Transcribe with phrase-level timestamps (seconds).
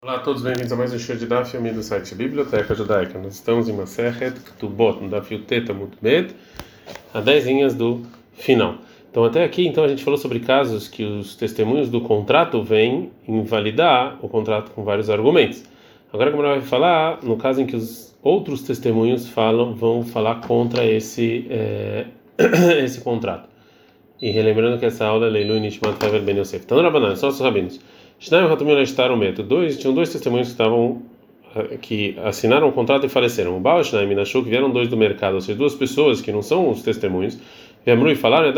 [0.00, 3.18] Olá a todos, bem-vindos a mais um show de Daf Yomi do site Biblioteca Judaica.
[3.18, 6.36] Nós estamos em Maseret Ktubot, no Daf Yuteta Mutbet,
[7.12, 8.76] a 10 linhas do final.
[9.10, 13.10] Então até aqui, então a gente falou sobre casos que os testemunhos do contrato vêm
[13.26, 15.64] invalidar o contrato com vários argumentos.
[16.12, 20.86] Agora como vai falar no caso em que os outros testemunhos falam, vão falar contra
[20.86, 22.06] esse é,
[22.84, 23.48] esse contrato.
[24.22, 26.64] E relembrando que essa aula é Leilu Nishmat Haver Ben Yosef.
[26.64, 27.80] Então, Rabanan, só os rabinos.
[29.42, 31.02] Dois, tinham dois testemunhos que estavam
[31.80, 33.56] que assinaram o contrato e faleceram.
[33.56, 36.42] O Baal Shnaim e Nashuk vieram dois do mercado, ou seja, duas pessoas que não
[36.42, 37.38] são os testemunhos,
[37.84, 38.52] vieram e falaram,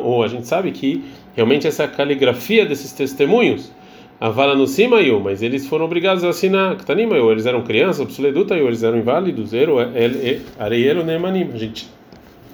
[0.00, 1.02] ou a gente sabe que
[1.34, 3.72] realmente essa caligrafia desses testemunhos,
[4.20, 6.76] a vala no cima mas eles foram obrigados a assinar,
[7.20, 9.52] ou eles eram crianças, obsoleduta, ou eles eram inválidos,
[10.58, 11.50] areielo nemanim.
[11.56, 11.88] Gente,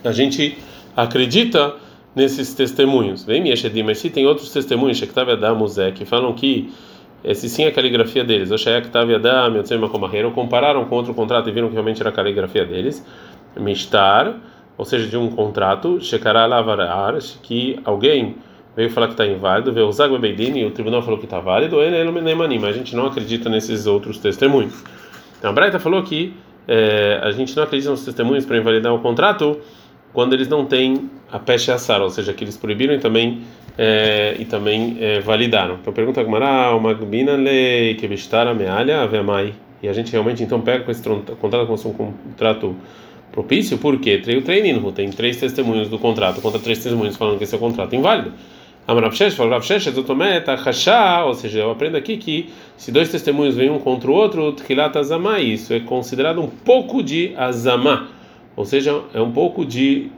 [0.02, 0.56] a gente
[0.96, 1.74] acredita
[2.14, 3.24] nesses testemunhos.
[3.24, 6.73] Vem Yeshedim, mas se tem outros testemunhos, Shektav Adam, Muzé, que falam que
[7.23, 11.48] esse sim é a caligrafia deles, ou Shektav Adam, Yotzema Komaheiro, compararam com outro contrato
[11.48, 13.04] e viram que realmente era a caligrafia deles,
[13.57, 14.37] Mistar,
[14.76, 18.37] ou seja, de um contrato, Shekará Lavarar, que alguém
[18.76, 21.80] veio falar que está inválido, veio usar o e o tribunal falou que está válido,
[21.80, 24.82] ele é mas a gente não acredita nesses outros testemunhos.
[25.38, 26.35] Então a Braita falou que
[26.66, 29.60] é, a gente não acredita nos testemunhos para invalidar o contrato
[30.15, 33.43] quando eles não têm a peste assar, ou seja, que eles proibiram e também
[33.76, 35.74] é, e também é, validaram.
[35.80, 39.52] Então pergunta a Gmará, uma gbina lei que bestara mealha avemai.
[39.82, 42.76] E a gente realmente então pega com esse contrato como um contrato
[43.32, 47.54] propício, porque treio treinino tem três testemunhos do contrato contra três testemunhos falando que esse
[47.54, 48.32] é o contrato inválido.
[48.87, 50.57] Amravshesh falou Ravshesh zotometa
[51.24, 54.96] ou seja, eu aprendo aqui que se dois testemunhos vêm um contra o outro, tchilat
[54.96, 58.09] azamá, isso é considerado um pouco de azamá
[58.57, 60.10] ou seja, é um pouco de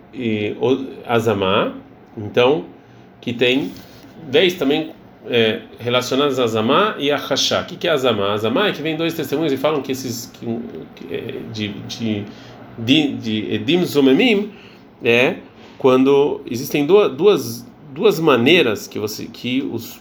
[1.06, 1.74] azamá,
[2.16, 2.64] então,
[3.20, 3.72] que tem
[4.28, 4.90] 10 também
[5.28, 7.62] é, relacionadas a azamá e a rachá.
[7.62, 8.32] O que é azamá?
[8.32, 10.46] Azamá é que vem dois testemunhos e falam que esses que,
[11.10, 12.24] é, de, de,
[12.78, 14.52] de, de edim zomemim
[15.04, 15.36] é
[15.78, 20.00] quando existem duas, duas, duas maneiras que, você, que os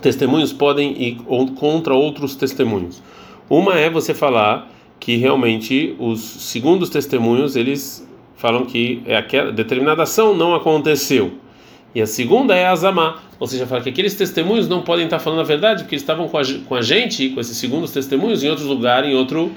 [0.00, 1.16] testemunhos podem ir
[1.56, 3.02] contra outros testemunhos.
[3.48, 4.70] Uma é você falar
[5.04, 11.34] que realmente os segundos testemunhos eles falam que é aquela determinada ação não aconteceu.
[11.94, 15.40] E a segunda é azamá, ou seja, fala que aqueles testemunhos não podem estar falando
[15.40, 18.48] a verdade porque eles estavam com a, com a gente, com esses segundos testemunhos, em
[18.48, 19.52] outro lugar, em outro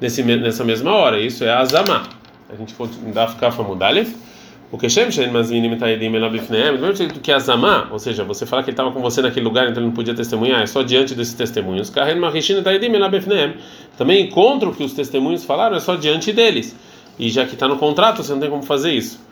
[0.00, 1.20] nesse, nessa mesma hora.
[1.20, 2.08] Isso é azamá.
[2.48, 2.72] A gente
[3.12, 4.14] dar ficar famudalef.
[4.74, 8.60] O que Shem Shem Mazminim Taedim Elabifneem, do mesmo que Azamá, ou seja, você fala
[8.60, 11.14] que ele estava com você naquele lugar, então ele não podia testemunhar, é só diante
[11.14, 11.90] desses testemunhos.
[11.90, 13.54] Karen Mahishin Taedim Elabifneem,
[13.96, 16.76] também encontro que os testemunhos falaram, é só diante deles.
[17.16, 19.24] E já que está no contrato, você não tem como fazer isso.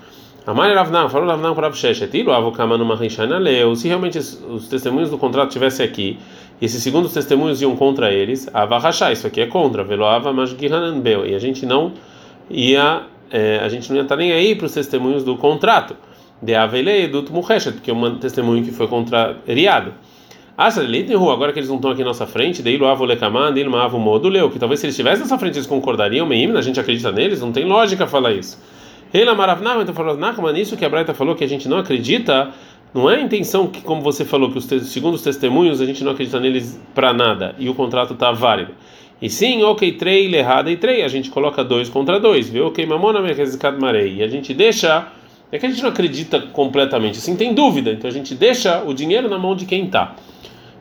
[0.46, 5.48] Amar Ravnam, falou Ravnam para Absheshetilo, Avokamanu Mahishana Leu, se realmente os testemunhos do contrato
[5.48, 6.20] estivessem aqui,
[6.60, 11.26] e esses segundos testemunhos iam contra eles, Avahashá, isso aqui é contra, Veloava Mashgihanan Beu,
[11.26, 11.92] e a gente não
[12.48, 15.96] ia é, a gente não ia estar nem aí para os testemunhos do contrato.
[16.40, 19.94] De Avelei do Tumuheshet, que é um testemunho que foi contrariado.
[20.56, 24.58] Agora que eles não estão aqui na nossa frente, daí Luavo Lekaman, Luavo Moduleu, que
[24.58, 27.64] talvez se eles estivessem na nossa frente eles concordariam, a gente acredita neles, não tem
[27.64, 28.60] lógica falar isso.
[29.12, 32.50] Reila Maravnah, então falou, Nakman, isso que a Braita falou que a gente não acredita,
[32.92, 36.02] não é a intenção que, como você falou, que os segundo os testemunhos a gente
[36.04, 38.72] não acredita neles para nada e o contrato está válido.
[39.22, 42.66] E sim, ok, trei, errada e trei, a gente coloca dois contra dois, viu?
[42.66, 44.16] Ok, mamona merkezikad marei.
[44.16, 45.06] E a gente deixa,
[45.52, 48.92] é que a gente não acredita completamente, assim tem dúvida, então a gente deixa o
[48.92, 50.16] dinheiro na mão de quem está.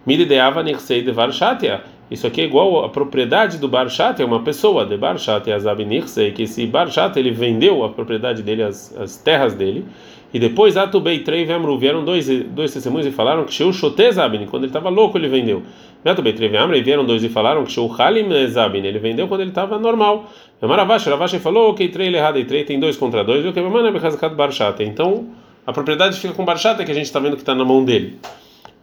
[0.08, 1.84] Milideava nersei de varshatia.
[2.10, 5.86] Isso aqui é igual a propriedade do Barshat, é uma pessoa, de Barshat e Azab
[5.86, 9.86] Nirsei, que esse Barshat ele vendeu a propriedade dele, as, as terras dele,
[10.34, 14.46] e depois Atubei Trei Vemru vieram dois, dois testemunhos e falaram que Sheu Shote Zabin,
[14.46, 15.64] quando ele estava louco ele vendeu.
[16.06, 19.42] Atubei Trei Vemru e vieram dois e falaram que Sheu Halim Zabin, ele vendeu quando
[19.42, 20.30] ele estava normal.
[20.62, 23.92] Maravash, Ravash falou que Trei Lehada e Trei tem dois contra dois, o que é
[23.92, 24.84] Bechazakat Barshat.
[24.84, 25.28] Então
[25.66, 28.18] a propriedade fica com Barshat, que a gente está vendo que está na mão dele.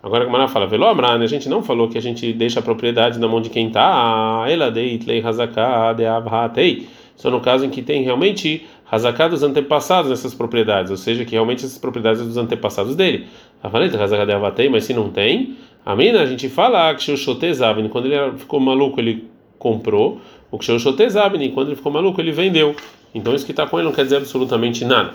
[0.00, 2.62] Agora a Gamara fala, Velo Amran, a gente não falou que a gente deixa a
[2.62, 4.44] propriedade na mão de quem está.
[4.48, 6.86] Ela deit lei hazaká de.
[7.16, 11.32] Só no caso em que tem realmente Hazaká dos antepassados nessas propriedades, ou seja, que
[11.32, 13.26] realmente essas propriedades são dos antepassados dele.
[13.62, 17.16] A valeta Hazaká de Avatei, mas se não tem, a mina a gente fala que
[17.16, 20.20] Shotezabin, quando ele ficou maluco, ele comprou,
[20.50, 22.74] o Shotezabin, quando ele ficou maluco, ele vendeu.
[23.14, 25.12] Então isso que está com ele não quer dizer absolutamente nada.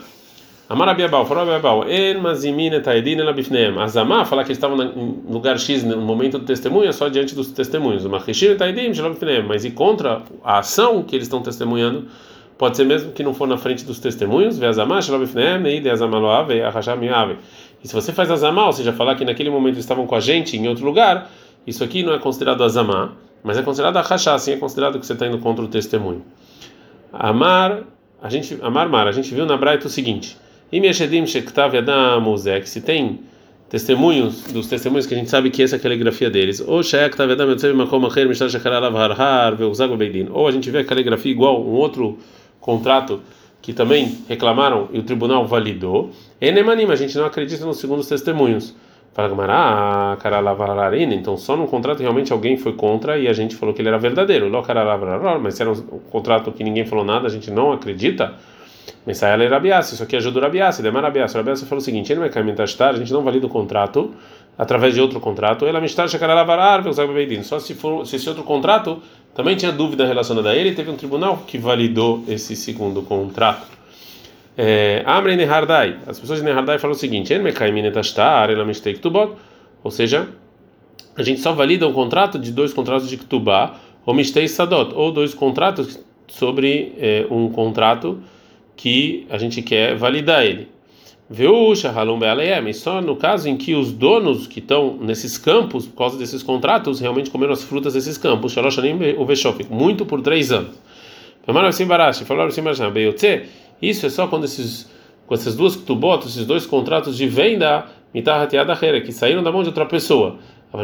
[0.66, 3.78] Amarabiabal, falou Abiabal, En mazimine taedin elabifneem.
[3.78, 7.34] Azamá, falar que eles estavam no lugar X no momento do testemunho, é só diante
[7.34, 8.06] dos testemunhos.
[8.06, 12.06] Mas e contra a ação que eles estão testemunhando,
[12.56, 14.58] Pode ser mesmo que não for na frente dos testemunhos,
[17.84, 20.56] e se você faz azamá, ou seja, falar que naquele momento estavam com a gente
[20.56, 21.30] em outro lugar,
[21.66, 23.12] isso aqui não é considerado azamá,
[23.42, 26.22] mas é considerado achachá, assim é considerado que você está indo contra o testemunho.
[27.12, 27.82] Amar,
[28.22, 30.36] a gente, amar mar, a gente viu na Braita o seguinte:
[32.64, 33.20] se tem
[33.68, 36.82] testemunhos dos testemunhos que a gente sabe que essa é a caligrafia deles, ou a
[40.50, 42.18] gente vê a caligrafia igual um outro
[42.64, 43.20] contrato
[43.60, 46.10] que também reclamaram e o tribunal validou.
[46.40, 48.74] Enemanim, a gente não acredita nos segundos testemunhos.
[49.12, 50.16] Fala Gamara, ah,
[51.14, 53.98] então só num contrato realmente alguém foi contra e a gente falou que ele era
[53.98, 54.50] verdadeiro.
[55.40, 55.76] Mas se era um
[56.10, 58.34] contrato que ninguém falou nada, a gente não acredita.
[59.06, 61.34] Mensai era Rabiassi, isso aqui ajuda o Rabiassi, demar Rabiassi.
[61.36, 62.30] O Rabiassi falou o seguinte: ele não é
[62.88, 64.12] a gente não valida o contrato
[64.56, 65.66] através de outro contrato.
[65.66, 66.08] Ela mistar
[67.42, 69.02] só se for se esse outro contrato
[69.34, 73.66] também tinha dúvida relacionada a ele, teve um tribunal que validou esse segundo contrato.
[74.56, 77.32] É, Amre Nehardai, as pessoas de Nehardai falam o seguinte:
[79.82, 80.28] ou seja,
[81.16, 83.74] a gente só valida um contrato de dois contratos de Ktubá,
[84.06, 85.98] ou Mistei Sadot, ou dois contratos
[86.28, 88.20] sobre é, um contrato
[88.76, 90.68] que a gente quer validar ele.
[91.28, 95.96] Veusha Halum Bealeem, só no caso em que os donos que estão nesses campos, por
[95.96, 100.52] causa desses contratos, realmente comeram as frutas desses campos, Shaloshanim o Veshof, muito por três
[100.52, 100.78] anos.
[101.46, 101.84] Assim,
[103.08, 103.40] assim,
[103.80, 104.90] isso é só quando esses,
[105.26, 107.86] com essas duas tubotas, esses dois contratos de venda,
[109.00, 110.38] que saíram da mão de outra pessoa.
[110.72, 110.76] A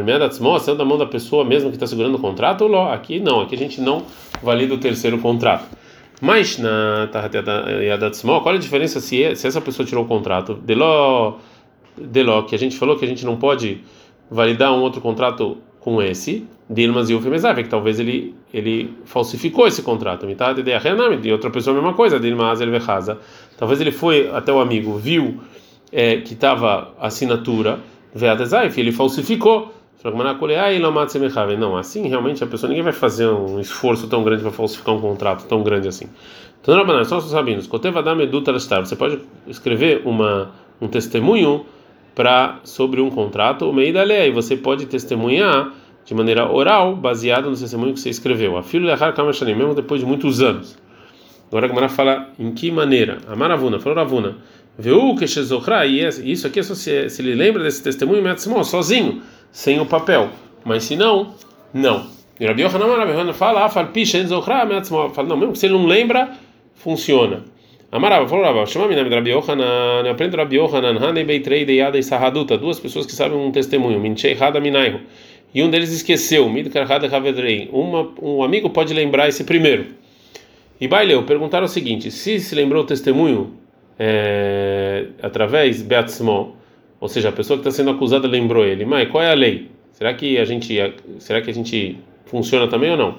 [0.61, 3.59] saiu da mão da pessoa mesmo que está segurando o contrato, aqui não, aqui a
[3.59, 4.03] gente não
[4.43, 5.67] valida o terceiro contrato.
[6.21, 7.09] Mas na
[7.83, 10.55] Yadatzmo, qual é a diferença se, é, se essa pessoa tirou o contrato?
[10.55, 11.39] Deló,
[11.97, 13.81] Deló, que a gente falou que a gente não pode
[14.31, 19.83] validar um outro contrato com esse, Dilmas e Ufemezave, que talvez ele, ele falsificou esse
[19.83, 20.27] contrato.
[20.27, 22.71] Mitad de Rename, de outra pessoa a mesma coisa, Dilmas ele
[23.57, 25.41] Talvez ele foi até o amigo, viu
[25.91, 27.81] é, que estava assinatura,
[28.15, 29.75] Veatezai, ele falsificou.
[31.59, 35.01] Não, assim realmente a pessoa ninguém vai fazer um esforço tão grande para falsificar um
[35.01, 36.07] contrato tão grande assim.
[36.61, 37.67] Então, não, só os rabinos.
[38.87, 41.67] Você pode escrever uma, um testemunho
[42.15, 45.73] para sobre um contrato, o meio da lei, e você pode testemunhar
[46.05, 48.57] de maneira oral, baseado no testemunho que você escreveu.
[48.57, 48.91] A filho de
[49.55, 50.79] mesmo depois de muitos anos.
[51.49, 53.19] Agora a Gamara fala em que maneira?
[53.29, 54.37] A Maravuna, falou Ravuna.
[54.79, 55.25] Viu que
[56.19, 58.23] e isso aqui é se ele lembra desse testemunho,
[58.65, 59.21] sozinho
[59.53, 60.29] sem o papel.
[60.65, 61.35] Mas se não,
[61.73, 62.07] não.
[62.39, 64.81] E Rabi Yohanan fala, fala,
[65.11, 66.31] fala, não, mesmo que se ele não lembra,
[66.75, 67.45] funciona.
[67.93, 71.99] Amarava, falou Rabi, chama me nome de Rabi Yohanan, aprendo Rabi Yohanan, Hanei Beitrei Deyada
[71.99, 75.01] e Sahaduta, duas pessoas que sabem um testemunho, Minchei Hada Minaihu,
[75.53, 79.87] e um deles esqueceu, Midkar Hada Havedrei, um amigo pode lembrar esse primeiro.
[80.81, 83.55] E Baileu, perguntaram o seguinte, se se lembrou o testemunho
[83.99, 86.57] é, através Beatzmo,
[87.01, 89.71] ou seja, a pessoa que está sendo acusada lembrou ele, mas qual é a lei?
[89.93, 90.77] Será que a gente,
[91.19, 93.19] será que a gente funciona também ou não?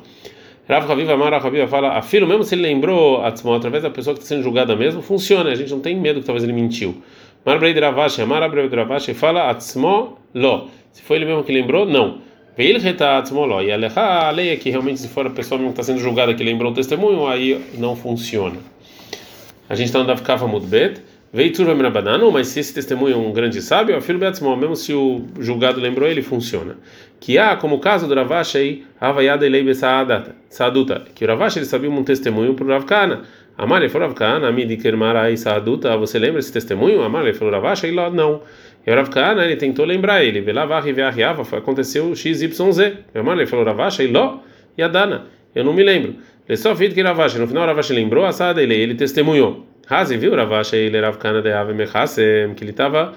[0.68, 4.36] Rav Haviva Amar Haviva fala, afirma mesmo se ele lembrou através da pessoa que está
[4.36, 7.02] sendo julgada mesmo, funciona, a gente não tem medo que talvez ele mentiu.
[7.44, 10.70] Marbrei Dravashi, Amar Abrei Dravashi fala atzmo lo.
[10.92, 12.20] Se foi ele mesmo que lembrou, não.
[12.56, 13.62] Veil reta atzmo lo.
[13.64, 16.36] E a lei é que realmente se for a pessoa mesmo que está sendo julgada
[16.36, 18.58] que lembrou o testemunho, aí não funciona.
[19.68, 20.68] A gente está andando ficava muito
[21.34, 21.46] bem.
[21.46, 25.24] Veitur Rabanano, mas se esse testemunho é um grande sábio, afirma Beatzmó, mesmo se o
[25.40, 26.78] julgado lembrou ele, funciona.
[27.20, 29.66] Que há, como o caso do Ravash aí, Havayada Elei
[30.50, 33.22] Saaduta, que o Ravash ele sabia um testemunho para o Ravkana.
[33.58, 37.02] Amar, ele falou Ravkana, Amidi Kermarai Saaduta, você lembra esse testemunho?
[37.02, 38.42] Amar, ele falou Ravash, ele não.
[38.86, 42.80] E o Ravkana, ele tentou lembrar ele, Velavar e Veahiava, aconteceu XYZ.
[43.14, 44.42] E Amar, ele falou Ravash, ele não,
[44.78, 46.16] e Adana, eu não me lembro.
[46.48, 49.71] Ele só fez que Ravash, no final Ravash lembrou, a Saada ele testemunhou.
[49.88, 53.14] Razi viu Ravash ele Rav Kana de Ave Mechasem, que ele estava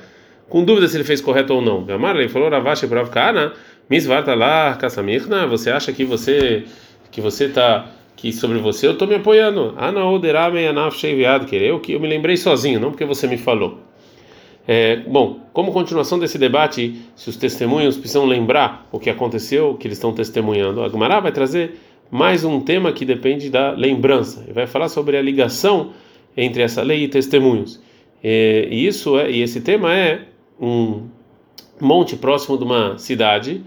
[0.49, 1.85] com dúvida se ele fez correto ou não.
[1.85, 3.52] Gamar, ele falou Ravash para Rav Kana,
[3.88, 6.64] Misvarta lá, Kasamichna, você acha que você
[7.11, 9.75] que você tá que sobre você eu estou me apoiando.
[9.78, 13.37] Ana Oderame Anaf Sheiviad, que eu que eu me lembrei sozinho, não porque você me
[13.37, 13.80] falou.
[14.66, 19.75] É, bom, como continuação desse debate, se os testemunhos precisam lembrar o que aconteceu, o
[19.76, 21.78] que eles estão testemunhando, a Gemara vai trazer
[22.11, 24.42] mais um tema que depende da lembrança.
[24.44, 25.92] Ele vai falar sobre a ligação
[26.36, 27.80] entre essa lei e testemunhos.
[28.22, 30.26] E, isso é, e esse tema é
[30.60, 31.02] um
[31.80, 33.62] monte próximo de uma cidade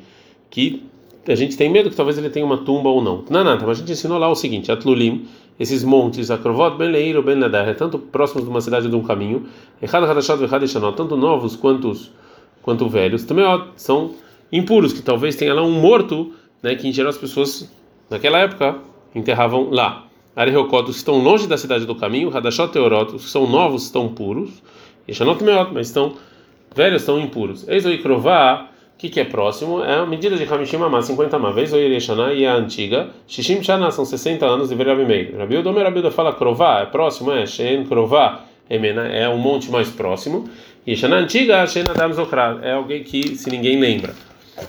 [0.50, 0.83] que
[1.27, 3.24] a gente tem medo que talvez ele tenha uma tumba ou não.
[3.29, 5.27] Não, não, mas a gente ensinou lá o seguinte: Atlulim,
[5.59, 8.97] esses montes, Akrovot, Ben Leir Ben Nadar, é tanto próximos de uma cidade ou de
[8.97, 9.45] um caminho,
[10.93, 11.91] tanto novos quanto,
[12.62, 13.45] quanto velhos, também
[13.75, 14.12] são
[14.51, 16.33] impuros, que talvez tenha lá um morto,
[16.63, 17.69] né, que em geral as pessoas
[18.09, 18.77] naquela época
[19.13, 20.06] enterravam lá.
[20.38, 24.62] Areocotos que estão longe da cidade do caminho, Hadashot Teorotos, são novos, estão puros,
[25.08, 26.13] e Shanot Meot, mas estão
[26.75, 27.67] velhos, estão impuros.
[27.67, 29.84] Eis o Ikrová, que, que é próximo?
[29.84, 31.51] É a medida de Hamishim Amá, 50 Amá.
[31.51, 33.10] Vez o Yereshana e a antiga.
[33.27, 35.36] Shishim Shana são 60 anos de Verabi Meir.
[35.38, 40.50] Rabi Udomer Rabi fala Krová, é próximo, é Shen Krová, é um monte mais próximo.
[40.86, 42.12] E Shana antiga, Shen Adam
[42.63, 44.13] é alguém que se ninguém lembra.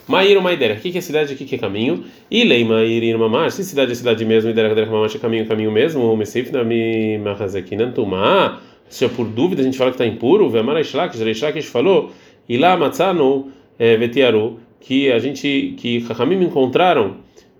[0.06, 0.74] Mair uma ideia.
[0.74, 1.32] O que, é cidade?
[1.32, 2.04] O que, é caminho?
[2.30, 3.54] E Leima ir Mamash.
[3.54, 6.12] Se cidade é cidade mesmo, ideia Derek Mamash é caminho, caminho mesmo.
[6.12, 8.60] O Mesif na mi Mahazekinan Tumá.
[8.88, 12.10] Se é por dúvida a gente fala que está impuro, Vemara Ishlak, Reishlak falou.
[12.48, 17.16] E lá Matzano é, Vetiaru, que a gente, que Rahamim encontraram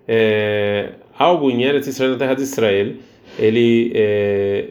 [0.07, 2.93] é, algo em Eretz Israel, na terra de Israel,
[3.37, 4.69] ele, é,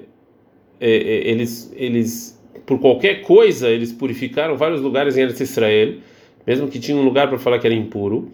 [0.80, 5.94] é, é, eles, eles, por qualquer coisa, eles purificaram vários lugares em Eretz Israel,
[6.48, 8.30] mesmo que tinha um lugar para falar que era impuro.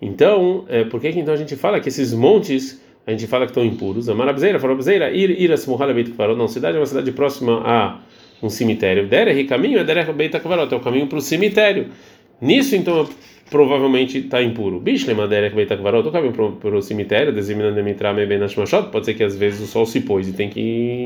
[0.00, 3.46] Então, é, por que, que então a gente fala que esses montes a gente fala
[3.46, 4.08] que estão impuros?
[4.08, 6.36] A Marabzeira falou: Abzeira, ir, ir a Beit Kvarot.
[6.36, 8.00] Não, cidade é uma cidade próxima a
[8.42, 9.06] um cemitério.
[9.06, 11.86] Derech, caminho é Derech Beit Kvarot, é o caminho para o cemitério.
[12.40, 13.08] Nisso, então,
[13.52, 14.80] provavelmente está impuro.
[14.80, 19.36] Bishle Maderek Beitakvarot, o caminho para o cemitério, designando Mitrame Benashmashot, pode ser que às
[19.36, 20.60] vezes o sol se pôs e tem que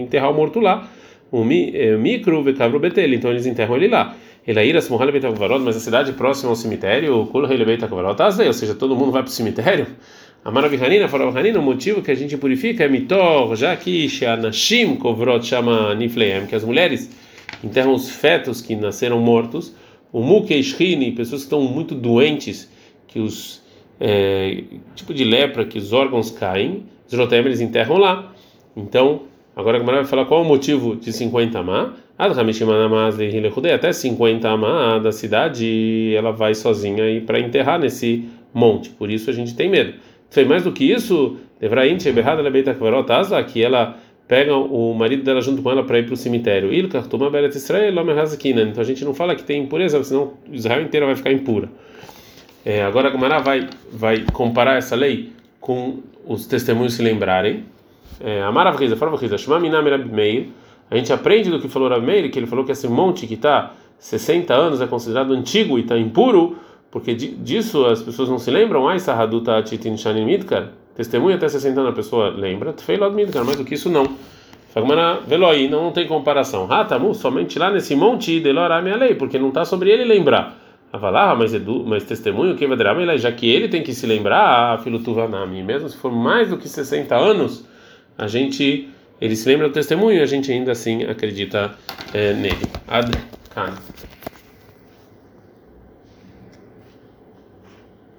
[0.05, 0.89] enterrar o morto lá.
[1.31, 4.17] O é, micro Vekavro Betel, então eles enterram ele lá.
[4.47, 8.95] Elaíra Smohale Beitakvarot, mas a cidade próxima ao cemitério, Kul Hele Beitakvarot, ou seja, todo
[8.95, 9.87] mundo vai para o cemitério.
[10.45, 14.95] A Maravihanina falou, Hanina, o motivo que a gente purifica é mitor, já que Shanashim
[14.97, 17.11] Kovrot chama Nifleem, que as mulheres
[17.65, 19.75] enterram os fetos que nasceram mortos
[20.13, 22.71] o Mukeishrini, pessoas que estão muito doentes,
[23.07, 23.63] que os
[24.01, 28.33] é, tipo de lepra, que os órgãos caem, os eles enterram lá.
[28.75, 29.23] Então,
[29.57, 31.95] agora a Gamara vai falar qual é o motivo de 50 amá.
[32.19, 38.91] Até 50 amá da cidade, ela vai sozinha para enterrar nesse monte.
[38.91, 39.95] Por isso a gente tem medo.
[40.31, 41.37] Foi mais do que isso,
[43.43, 43.97] que ela
[44.29, 46.73] pega o marido dela junto com ela para ir para o cemitério.
[46.73, 47.01] Então
[48.81, 51.69] a gente não fala que tem impureza, senão Israel inteira vai ficar impura.
[52.65, 57.65] É, agora a Gomara vai, vai comparar essa lei com os testemunhos se lembrarem.
[58.21, 60.49] É, Amara Vriza, fala Vriza, Shema Meir.
[60.91, 63.35] A gente aprende do que falou Rabi Meir, que ele falou que esse monte que
[63.35, 66.57] está 60 anos é considerado antigo e está impuro,
[66.91, 68.89] porque disso as pessoas não se lembram.
[68.89, 73.59] Ai, Sahaduta Titin Shanin Midkar Testemunha até 60 anos a pessoa lembra, feio Midkar, mais
[73.59, 74.07] do que isso não.
[74.73, 76.67] Fagmana Veloi, não, tem comparação.
[76.67, 80.57] Ratamu, somente lá nesse monte de a minha lei, porque não está sobre ele lembrar.
[80.93, 84.79] Avalar, mas, edu, mas testemunho que vai já que ele tem que se lembrar, a
[84.79, 87.67] filutuvanami, mesmo se for mais do que 60 anos,
[88.19, 88.89] a gente,
[89.21, 91.75] ele se lembra do testemunho e a gente ainda assim acredita
[92.13, 92.67] é, nele.
[92.89, 93.11] Ad
[93.55, 93.75] -kan.